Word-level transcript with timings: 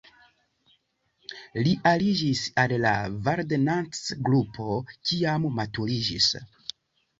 Li 1.67 1.73
aliĝis 1.89 2.41
al 2.63 2.73
la 2.87 2.95
Vardanantz-grupo 3.29 4.81
kiam 5.11 5.49
maturiĝis. 5.63 6.35